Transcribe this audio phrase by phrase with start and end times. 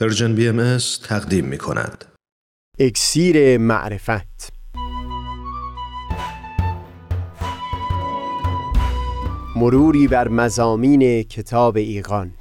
[0.00, 0.78] Persian BM
[1.08, 2.04] تقدیم می کند.
[2.78, 4.52] اکسیر معرفت.
[9.56, 12.32] مروری بر مضامین کتاب ایقان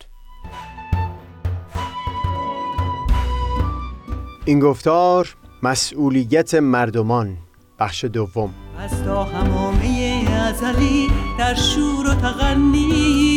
[4.45, 7.37] این گفتار مسئولیت مردمان.
[7.79, 8.53] بخش دوم.
[8.79, 11.07] از تا حمامه ازلی
[11.39, 13.36] در شور و تغنیست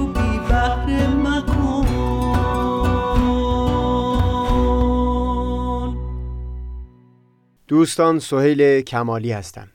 [7.71, 9.67] دوستان سهیل کمالی هستم.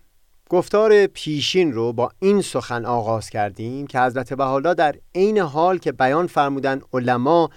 [0.50, 5.92] گفتار پیشین رو با این سخن آغاز کردیم که حضرت بحالا در عین حال که
[5.92, 7.50] بیان فرمودن علما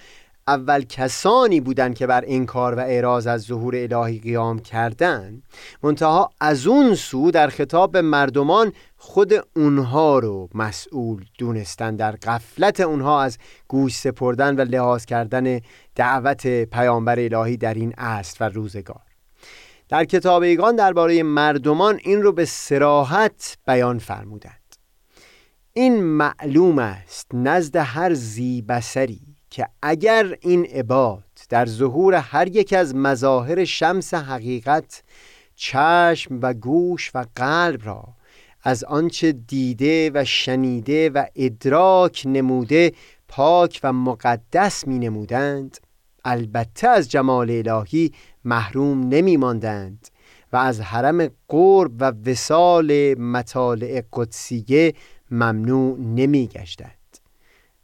[0.47, 5.43] اول کسانی بودند که بر انکار و اعراض از ظهور الهی قیام کردند
[5.83, 11.95] منتها از اون سو در خطاب به مردمان خود اونها رو مسئول دونستن.
[11.95, 13.37] در قفلت اونها از
[13.67, 15.59] گوش سپردن و لحاظ کردن
[15.95, 19.08] دعوت پیامبر الهی در این عصر و روزگار.
[19.89, 24.75] در کتاب ایگان درباره مردمان این رو به سراحت بیان فرمودند.
[25.73, 32.95] این معلوم است نزد هر زیبسری که اگر این عباد در ظهور هر یک از
[32.95, 35.03] مظاهر شمس حقیقت
[35.55, 38.03] چشم و گوش و قلب را
[38.63, 42.91] از آنچه دیده و شنیده و ادراک نموده
[43.27, 45.77] پاک و مقدس می نمودند
[46.25, 48.11] البته از جمال الهی
[48.45, 50.07] محروم نمی ماندند
[50.53, 54.93] و از حرم قرب و وسال مطالع قدسیه
[55.31, 57.17] ممنوع نمی گشتند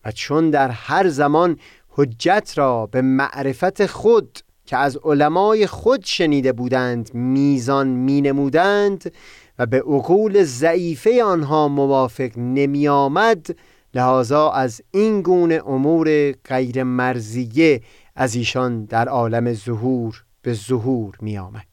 [0.06, 1.58] و چون در هر زمان
[1.90, 9.14] حجت را به معرفت خود که از علمای خود شنیده بودند میزان می نمودند
[9.60, 13.48] و به عقول ضعیفه آنها موافق نمی آمد
[13.94, 17.82] لحاظا از این گونه امور غیر مرزیه
[18.16, 21.68] از ایشان در عالم ظهور به ظهور می آمد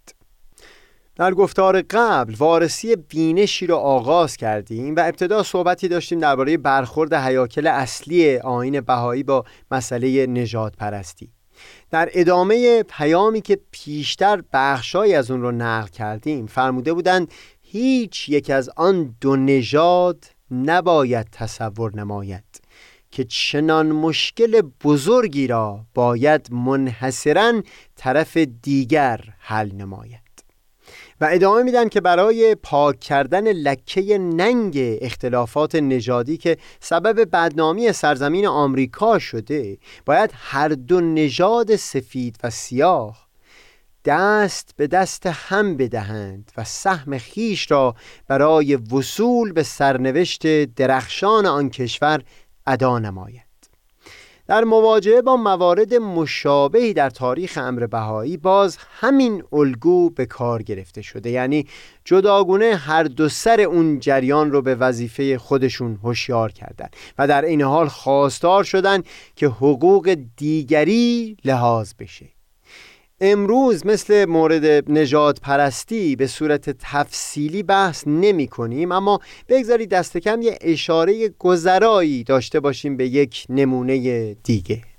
[1.16, 7.66] در گفتار قبل وارسی بینشی را آغاز کردیم و ابتدا صحبتی داشتیم درباره برخورد حیاکل
[7.66, 11.30] اصلی آین بهایی با مسئله نجات پرستی
[11.90, 18.50] در ادامه پیامی که پیشتر بخشای از اون رو نقل کردیم فرموده بودند هیچ یک
[18.50, 22.61] از آن دو نژاد نباید تصور نماید.
[23.12, 27.62] که چنان مشکل بزرگی را باید منحصرا
[27.96, 30.22] طرف دیگر حل نماید.
[31.20, 38.46] و ادامه میدن که برای پاک کردن لکه ننگ اختلافات نژادی که سبب بدنامی سرزمین
[38.46, 43.28] آمریکا شده باید هر دو نژاد سفید و سیاه
[44.04, 47.94] دست به دست هم بدهند و سهم خیش را
[48.28, 52.22] برای وصول به سرنوشت درخشان آن کشور
[52.66, 53.52] ادا نماید.
[54.46, 61.02] در مواجهه با موارد مشابهی در تاریخ امر بهایی باز همین الگو به کار گرفته
[61.02, 61.30] شده.
[61.30, 61.66] یعنی
[62.04, 67.62] جداگونه هر دو سر اون جریان رو به وظیفه خودشون هوشیار کردن و در این
[67.62, 69.02] حال خواستار شدن
[69.36, 72.26] که حقوق دیگری لحاظ بشه.
[73.24, 80.42] امروز مثل مورد نجات پرستی به صورت تفصیلی بحث نمی کنیم اما بگذارید دست کم
[80.42, 84.91] یه اشاره گذرایی داشته باشیم به یک نمونه دیگه.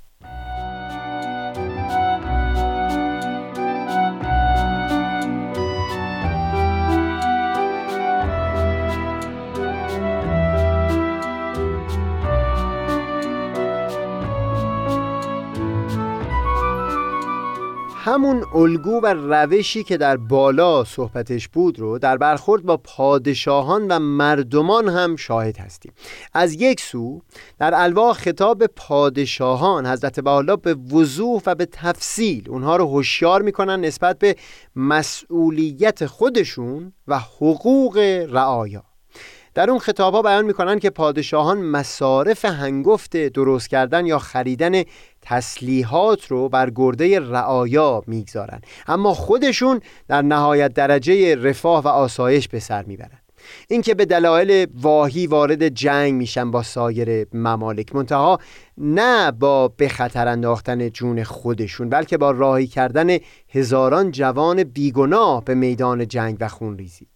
[18.05, 23.99] همون الگو و روشی که در بالا صحبتش بود رو در برخورد با پادشاهان و
[23.99, 25.91] مردمان هم شاهد هستیم.
[26.33, 27.21] از یک سو
[27.59, 33.81] در الواح خطاب پادشاهان حضرت بالا به وضوح و به تفصیل اونها رو هوشیار می‌کنن
[33.81, 34.35] نسبت به
[34.75, 37.97] مسئولیت خودشون و حقوق
[38.29, 38.92] رعایا.
[39.55, 44.83] در اون خطاب ها بیان می‌کنن که پادشاهان مصارف هنگفت درست کردن یا خریدن
[45.21, 48.61] تسلیحات رو بر گرده رعایا می‌گذارن.
[48.87, 53.19] اما خودشون در نهایت درجه رفاه و آسایش به سر می‌برن.
[53.67, 58.39] اینکه به دلایل واهی وارد جنگ میشن با سایر ممالک منتها
[58.77, 63.17] نه با به خطر انداختن جون خودشون بلکه با راهی کردن
[63.49, 67.07] هزاران جوان بیگناه به میدان جنگ و خونریزی.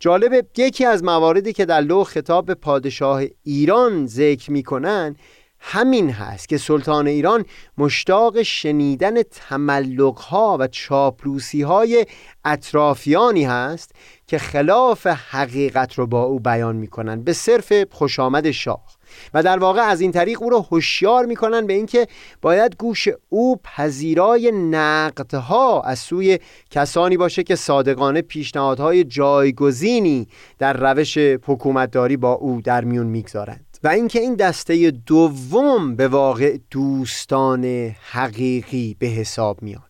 [0.00, 5.16] جالب یکی از مواردی که در لوح خطاب به پادشاه ایران ذکر می‌کنن
[5.60, 7.44] همین هست که سلطان ایران
[7.78, 12.06] مشتاق شنیدن تملقها و چاپلوسی های
[12.44, 13.90] اطرافیانی هست
[14.26, 18.95] که خلاف حقیقت رو با او بیان می‌کنن به صرف خوش آمد شاه.
[19.34, 22.06] و در واقع از این طریق او را هوشیار می‌کنن به اینکه
[22.42, 26.38] باید گوش او پذیرای نقدها از سوی
[26.70, 30.28] کسانی باشه که صادقانه پیشنهادهای جایگزینی
[30.58, 33.66] در روش حکومتداری با او در میون می‌گذارند.
[33.84, 37.64] و اینکه این دسته دوم به واقع دوستان
[38.10, 39.82] حقیقی به حساب میاد.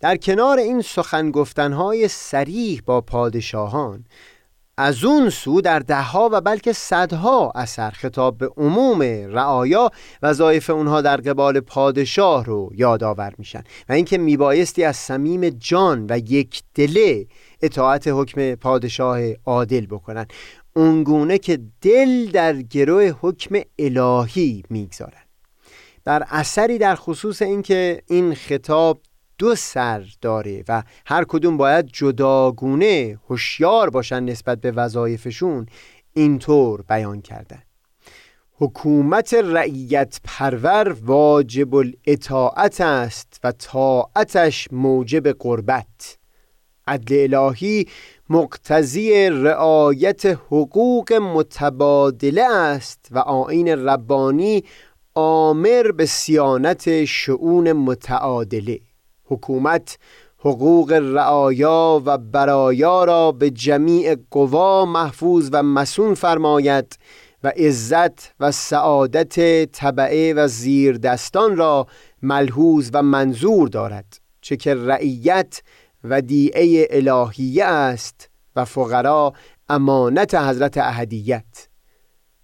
[0.00, 4.04] در کنار این سخن گفتنهای سریح با پادشاهان
[4.78, 9.02] از اون سو در دهها و بلکه صدها اثر خطاب به عموم
[9.32, 9.90] رعایا
[10.22, 16.18] وظایف اونها در قبال پادشاه رو یادآور میشن و اینکه میبایستی از صمیم جان و
[16.18, 17.26] یک دله
[17.62, 20.26] اطاعت حکم پادشاه عادل بکنن.
[20.76, 25.22] اونگونه که دل در گروه حکم الهی می‌گذارن.
[26.04, 29.00] در اثری در خصوص اینکه این خطاب
[29.38, 35.66] دو سر داره و هر کدوم باید جداگونه هوشیار باشن نسبت به وظایفشون
[36.12, 37.62] اینطور بیان کردن.
[38.58, 46.18] حکومت رعیت پرور واجب الاطاعت است و طاعتش موجب قربت.
[46.86, 47.86] عدل الهی
[48.28, 54.64] مقتضی رعایت حقوق متبادله است و آین ربانی
[55.14, 58.80] آمر به سیانت شعون متعادله.
[59.26, 59.98] حکومت
[60.38, 66.98] حقوق رعایا و برایا را به جمیع قوا محفوظ و مسون فرماید
[67.44, 71.86] و عزت و سعادت طبعه و زیر دستان را
[72.22, 75.62] ملحوظ و منظور دارد چه که رعیت
[76.04, 79.32] و دیعه الهیه است و فقرا
[79.68, 81.68] امانت حضرت اهدیت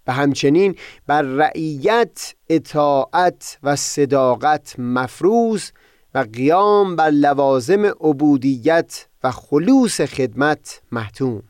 [0.07, 0.75] و همچنین
[1.07, 5.71] بر رعیت اطاعت و صداقت مفروض
[6.15, 11.43] و قیام بر لوازم عبودیت و خلوص خدمت محتوم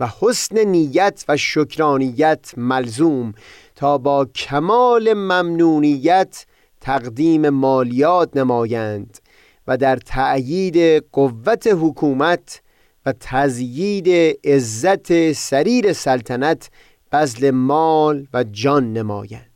[0.00, 3.34] و حسن نیت و شکرانیت ملزوم
[3.74, 6.46] تا با کمال ممنونیت
[6.80, 9.18] تقدیم مالیات نمایند
[9.66, 12.62] و در تأیید قوت حکومت
[13.06, 16.70] و تزیید عزت سریر سلطنت
[17.12, 19.49] بذل مال و جان نمایند.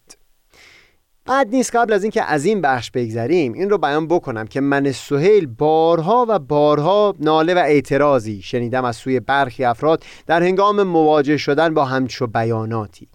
[1.26, 4.92] بعد نیست قبل از اینکه از این بخش بگذریم این رو بیان بکنم که من
[4.92, 11.36] سهیل بارها و بارها ناله و اعتراضی شنیدم از سوی برخی افراد در هنگام مواجه
[11.36, 13.08] شدن با همچو بیاناتی.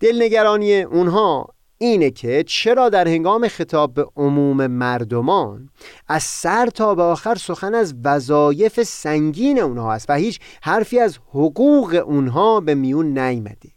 [0.00, 1.46] دلنگرانی اونها
[1.78, 5.68] اینه که چرا در هنگام خطاب به عموم مردمان
[6.08, 11.18] از سر تا به آخر سخن از وظایف سنگین اونها است و هیچ حرفی از
[11.28, 13.75] حقوق اونها به میون نیمده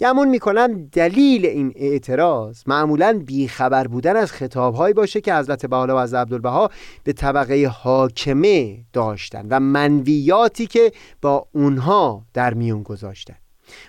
[0.00, 5.98] گمون می‌کنم دلیل این اعتراض معمولا بیخبر بودن از خطابهایی باشه که حضرت بحالا و
[5.98, 6.70] از عبدالبها
[7.04, 10.92] به طبقه حاکمه داشتن و منویاتی که
[11.22, 13.34] با اونها در میون گذاشتن.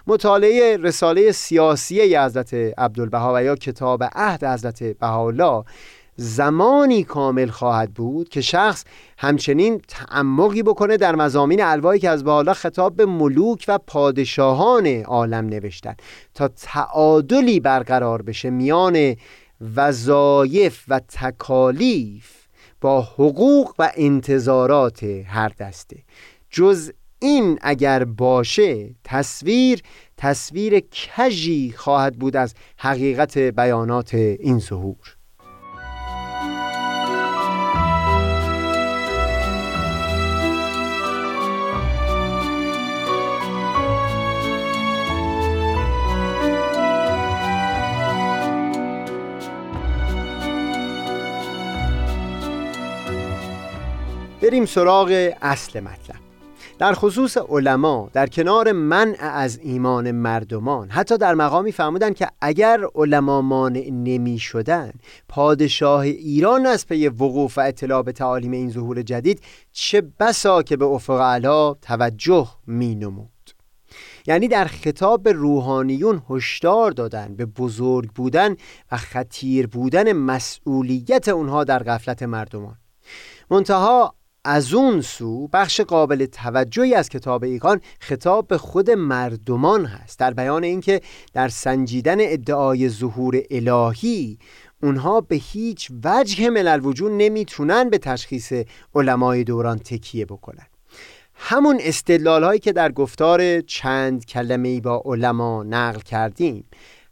[0.08, 5.64] مطالعه رساله سیاسی حضرت عبدالبها و یا کتاب عهد حضرت بهاءالله
[6.22, 8.84] زمانی کامل خواهد بود که شخص
[9.18, 15.46] همچنین تعمقی بکنه در مزامین الوایی که از بالا خطاب به ملوک و پادشاهان عالم
[15.46, 15.96] نوشتن
[16.34, 19.16] تا تعادلی برقرار بشه میان
[19.76, 22.32] وظایف و تکالیف
[22.82, 25.98] با حقوق و انتظارات هر دسته.
[26.50, 29.82] جز این اگر باشه تصویر
[30.18, 35.19] تصویر کجی خواهد بود از حقیقت بیانات این ظهور.
[54.50, 56.16] بریم سراغ اصل مطلب.
[56.80, 62.80] در خصوص علما در کنار منع از ایمان مردمان حتی در مقامی فرمودند که اگر
[62.96, 64.92] علما مانع نمی شدن
[65.28, 69.42] پادشاه ایران از پی وقوف و اطلاع به تعالیم این ظهور جدید
[69.72, 73.30] چه بسا که به افق علا توجه می نمود.
[74.28, 78.56] یعنی در خطاب روحانیون هشدار دادن به بزرگ بودن
[78.92, 82.78] و خطیر بودن مسئولیت اونها در غفلت مردمان.
[83.52, 84.16] منتها
[84.46, 90.20] از اون سو بخش قابل توجهی از کتاب ایقان خطاب به خود مردمان هست.
[90.20, 91.02] در بیان اینکه
[91.34, 94.38] در سنجیدن ادعای ظهور الهی
[94.84, 98.54] اونها به هیچ وجه ملل وجود نمی‌تونن به تشخیص
[98.96, 100.68] علمای دوران تکیه بکنن.
[101.36, 106.66] همون استدلال هایی که در گفتار چند کلمه با علما نقل کردیم.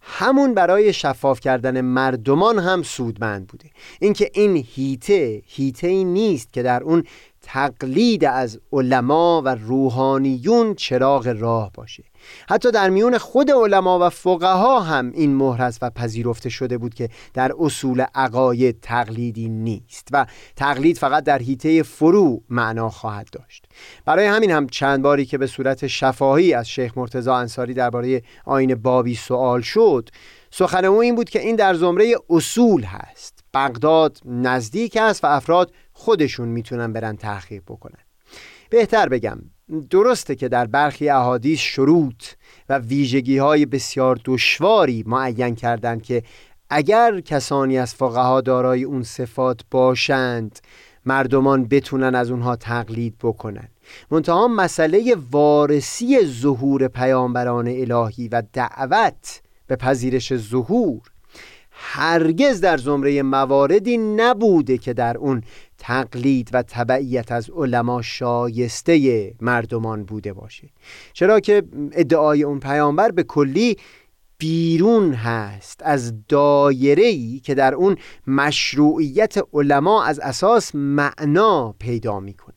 [0.09, 3.69] همون برای شفاف کردن مردمان هم سودمند بوده.
[3.99, 7.03] اینکه این هیته هیته ای نیست که در اون
[7.49, 12.03] تقلید از علما و روحانیون چراغ راه باشه.
[12.49, 17.09] حتی در میون خود علما و فقها هم این مهرز و پذیرفته شده بود که
[17.33, 20.25] در اصول عقاید تقلیدی نیست و
[20.55, 23.65] تقلید فقط در حیطه فرو معنا خواهد داشت.
[24.05, 28.75] برای همین هم چند باری که به صورت شفاهی از شیخ مرتضی انصاری درباره آین
[28.75, 30.09] بابی سوال شد
[30.51, 33.36] سخن او این بود که این در زمره اصول هست.
[33.57, 37.99] بغداد نزدیک است و افراد خودشون می‌تونن برن تحقیق بکنن.
[38.69, 39.37] بهتر بگم
[39.89, 42.23] درسته که در برخی احادیث شروط
[42.69, 46.23] و ویژگی های بسیار دشواری معین کردند که
[46.69, 50.59] اگر کسانی از فقها دارای اون صفات باشند
[51.05, 53.67] مردمان بتونن از اونها تقلید بکنن.
[54.11, 61.01] منتها مسئله وارسی ظهور پیامبران الهی و دعوت به پذیرش ظهور
[61.79, 65.41] هرگز در زمره مواردی نبوده که در اون
[65.77, 70.69] تقلید و تبعیت از علما شایسته مردمان بوده باشه.
[71.13, 73.77] چرا که ادعای اون پیامبر به کلی
[74.37, 77.95] بیرون هست از دایره که در اون
[78.27, 82.55] مشروعیت علما از اساس معنا پیدا می‌کنه.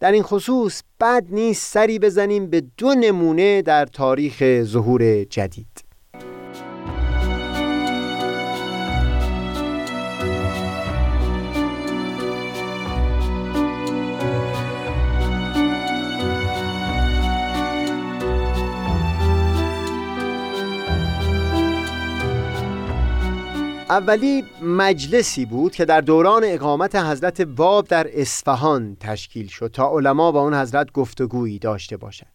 [0.00, 5.87] در این خصوص بد نیست سری بزنیم به دو نمونه در تاریخ ظهور جدید.
[23.90, 30.32] اولی مجلسی بود که در دوران اقامت حضرت باب در اصفهان تشکیل شد تا علما
[30.32, 32.32] با اون حضرت گفتگویی داشته باشند.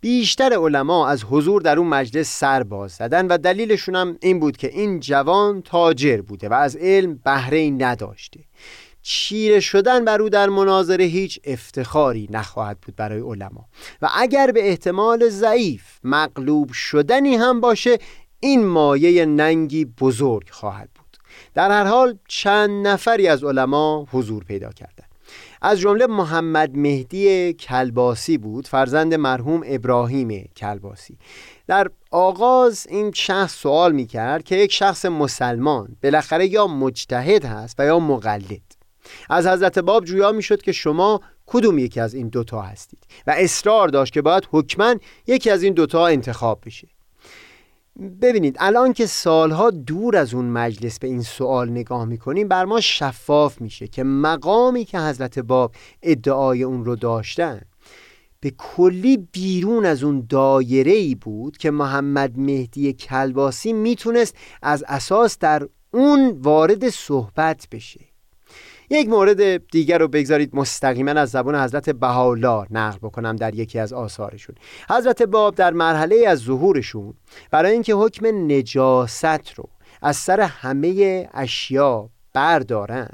[0.00, 4.56] بیشتر علما از حضور در اون مجلس سر باز زدن و دلیلشون هم این بود
[4.56, 8.40] که این جوان تاجر بوده و از علم بهره نداشته.
[9.02, 13.66] چیره شدن بر او در مناظره هیچ افتخاری نخواهد بود برای علما.
[14.02, 17.98] و اگر به احتمال ضعیف مغلوب شدنی هم باشه
[18.44, 21.16] این مایه ننگی بزرگ خواهد بود.
[21.54, 25.08] در هر حال چند نفری از علما حضور پیدا کردند.
[25.62, 31.18] از جمله محمد مهدی کلباسی بود فرزند مرحوم ابراهیم کلباسی.
[31.66, 37.74] در آغاز این شخص سوال می کرد که یک شخص مسلمان بالاخره یا مجتهد هست
[37.78, 38.76] و یا مقلد.
[39.30, 43.34] از حضرت باب جویا می شد که شما کدوم یکی از این دوتا هستید و
[43.38, 44.94] اصرار داشت که باید حکما
[45.26, 46.88] یکی از این دوتا انتخاب بشه.
[48.00, 52.80] ببینید الان که سالها دور از اون مجلس به این سوال نگاه می‌کنیم بر ما
[52.80, 57.60] شفاف میشه که مقامی که حضرت باب ادعای اون رو داشتن
[58.40, 65.38] به کلی بیرون از اون دایره ای بود که محمد مهدی کلباسی می‌تونست از اساس
[65.38, 68.11] در اون وارد صحبت بشه.
[68.92, 70.50] یک مورد دیگر رو بگذارید.
[70.56, 74.56] مستقیما از زبان حضرت بهاءالله نقل بکنم در یکی از آثارشون.
[74.90, 77.14] حضرت باب در مرحله از ظهورشون
[77.50, 79.68] برای اینکه حکم نجاست رو
[80.02, 83.08] از سر همه اشیا بردارن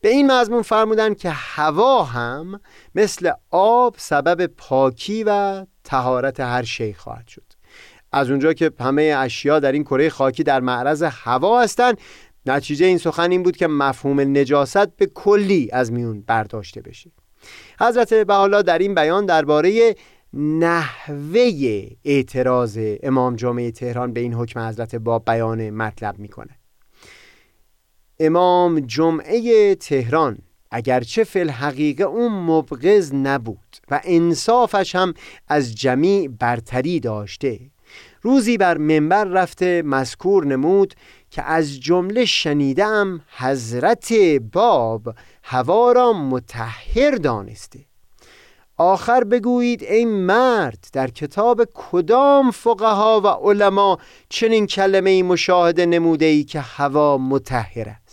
[0.00, 2.60] به این مضمون فرمودن که هوا هم
[2.94, 7.42] مثل آب سبب پاکی و تهارت هر شی خواهد شد.
[8.12, 11.98] از اونجا که همه اشیا در این کره خاکی در معرض هوا هستند
[12.46, 17.10] نتیجه این سخن این بود که مفهوم نجاست به کلی از میون برداشته بشه.
[17.80, 19.94] حضرت بحالا در این بیان درباره
[20.34, 21.50] نحوه
[22.04, 26.58] اعتراض امام جامعه تهران به این حکم حضرت با بیان مطلب می‌کنه.
[28.20, 30.38] امام جمعه تهران
[30.70, 35.14] اگرچه فی الحقیقه اون مبغض نبود و انصافش هم
[35.48, 37.60] از جمیع برتری داشته
[38.22, 40.94] روزی بر منبر رفته مذکور نمود
[41.30, 44.12] که از جمله شنیدم حضرت
[44.52, 47.78] باب هوا را متحر دانسته.
[48.76, 53.98] آخر بگویید ای مرد در کتاب کدام فقها و علما
[54.28, 58.09] چنین کلمه مشاهده نموده ای که هوا متحر است؟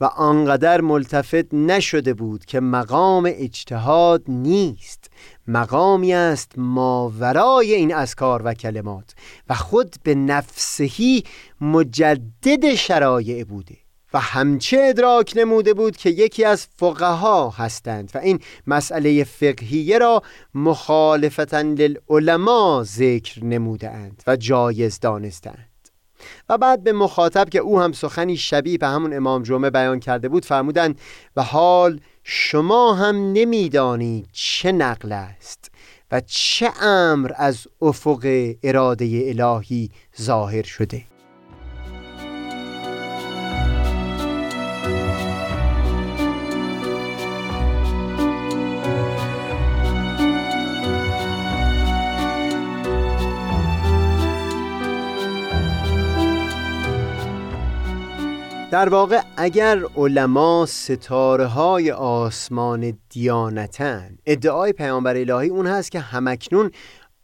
[0.00, 5.10] و آنقدر ملتفت نشده بود که مقام اجتهاد نیست.
[5.46, 9.14] مقامی است ماورای این اسکار و کلمات
[9.48, 11.24] و خود به نفسهی
[11.60, 13.76] مجدد شرایع بوده
[14.14, 20.22] و همچه ادراک نموده بود که یکی از فقها هستند و این مسئله فقهیه را
[20.54, 25.69] مخالفتا للعلماء ذکر نموده اند و جایز دانستند.
[26.48, 30.28] و بعد به مخاطب که او هم سخنی شبیه به همون امام جمعه بیان کرده
[30.28, 31.00] بود فرمودند
[31.36, 35.70] و حال شما هم نمی‌دانید چه نقل است
[36.12, 41.09] و چه امر از افق اراده الهی ظاهر شده.
[58.70, 66.70] در واقع اگر علما ستاره های آسمان دیانتن ادعای پیامبر الهی اون هست که همکنون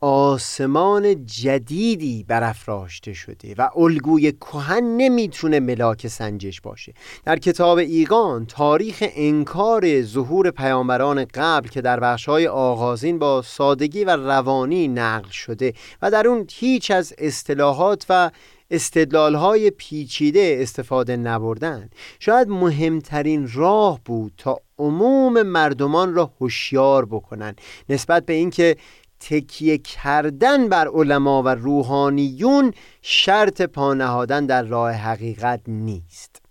[0.01, 6.95] آسمان جدیدی برافراشته شده و الگوی کهن نمی‌تونه ملاک سنجش باشه.
[7.25, 14.11] در کتاب ایگان تاریخ انکار ظهور پیامبران قبل که در بخشهای آغازین با سادگی و
[14.17, 15.73] روانی نقل شده
[16.03, 18.31] و در اون هیچ از اصطلاحات و
[18.71, 21.91] استدلال های پیچیده استفاده نبردن.
[22.19, 27.57] شاید مهمترین راه بود تا عموم مردمان را هوشیار بکنن.
[27.89, 28.77] نسبت به اینکه
[29.21, 36.43] تکیه کردن بر علما و روحانیون شرط پانهادن در راه حقیقت نیست.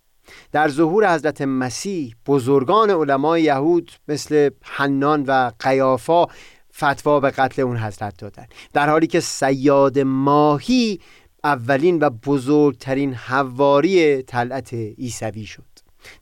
[0.52, 6.26] در ظهور حضرت مسیح بزرگان علمای یهود مثل حنان و قیافا
[6.78, 8.46] فتوا به قتل اون حضرت دادن.
[8.74, 11.00] در حالی که سیاد ماهی
[11.46, 15.64] اولین و بزرگترین حواری طلعت عیسوی شد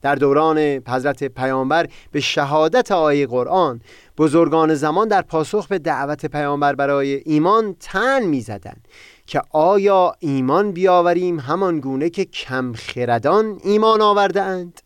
[0.02, 3.80] در دوران حضرت پیامبر به شهادت آیه قرآن
[4.18, 8.88] بزرگان زمان در پاسخ به دعوت پیامبر برای ایمان تن می‌زدند
[9.26, 14.80] که آیا ایمان بیاوریم همان گونه که کمخردان ایمان آورده اند؟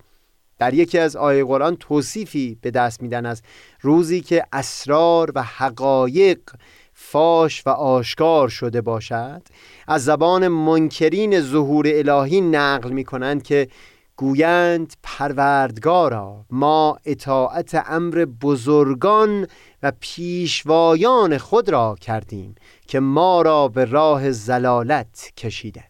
[0.59, 3.42] در یکی از آیه قرآن توصیفی به دست میدن از
[3.80, 6.40] روزی که اسرار و حقایق
[7.00, 9.43] فاش و آشکار شده باشد
[9.88, 13.69] از زبان منکرین ظهور الهی نقل می کنند که
[14.17, 19.46] گویند پروردگارا ما اطاعت امر بزرگان
[19.83, 22.55] و پیشوایان خود را کردیم
[22.87, 25.85] که ما را به راه زلالت کشیده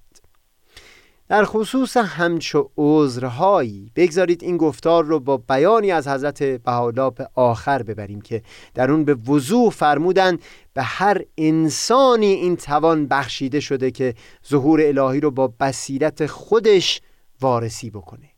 [1.29, 7.83] در خصوص همچو عذرهایی بگذارید این گفتار رو با بیانی از حضرت بهاءالله به آخر
[7.83, 8.43] ببریم که
[8.75, 10.39] در اون به وضوح فرمودن
[10.75, 14.15] به هر انسانی این توان بخشیده شده که
[14.49, 17.01] ظهور الهی رو با بصیرت خودش
[17.41, 18.31] وارسی بکنه.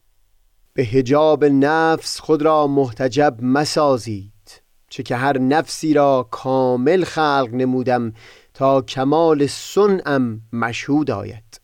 [0.75, 8.13] به هجاب نفس خود را محتجب مسازید چه که هر نفسی را کامل خلق نمودم
[8.55, 11.60] تا کمال سنم مشهود آید.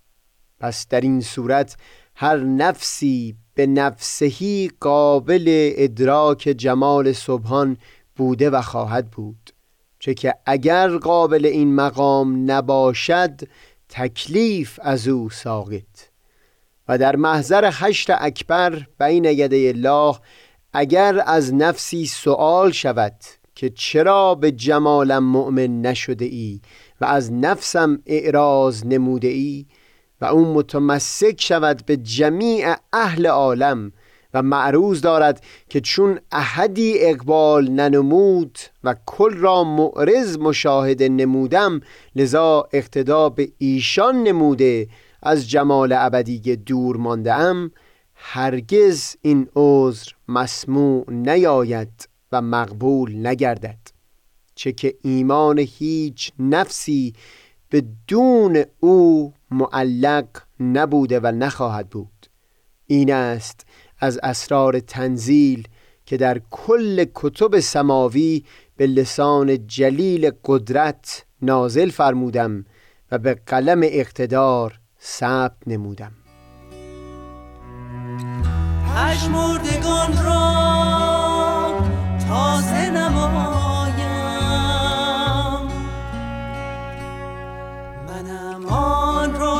[0.60, 1.76] پس در این صورت
[2.14, 7.76] هر نفسی به نفسهی قابل ادراک جمال صبحان
[8.16, 9.50] بوده و خواهد بود.
[9.98, 13.40] چه که اگر قابل این مقام نباشد
[13.88, 15.82] تکلیف از او ساقط.
[16.88, 20.16] و در محضر حشر اکبر بین یده الله
[20.72, 23.14] اگر از نفسی سوال شود
[23.54, 26.60] که چرا به جمالم مؤمن نشده ای
[27.00, 29.66] و از نفسم اعراض نموده ای
[30.20, 33.92] و او متمسک شود به جمیع اهل عالم
[34.34, 41.80] و معروض دارد که چون احدی اقبال ننمود و کل را معرض مشاهده نمودم
[42.16, 44.88] لذا اقتدا به ایشان نموده
[45.22, 47.70] از جمال ابدی دور مانده ام
[48.14, 53.78] هرگز این عذر مسموع نیاید و مقبول نگردد.
[54.54, 57.14] چه که ایمان هیچ نفسی
[57.70, 60.26] به دون او معلق
[60.60, 62.26] نبوده و نخواهد بود.
[62.86, 63.66] این است
[63.98, 65.68] از اسرار تنزیل
[66.06, 68.44] که در کل کتب سماوی
[68.76, 72.64] به لسان جلیل قدرت نازل فرمودم
[73.12, 76.12] و به قلم اقتدار ثبت نمودم.
[78.96, 80.46] پشمردگان را
[82.28, 83.55] تازه نمان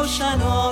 [0.07, 0.66] روشنا